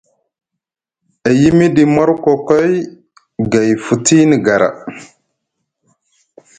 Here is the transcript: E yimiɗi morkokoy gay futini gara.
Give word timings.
E 1.27 1.29
yimiɗi 1.39 1.83
morkokoy 1.93 2.71
gay 3.51 3.69
futini 3.85 4.35
gara. 4.45 4.69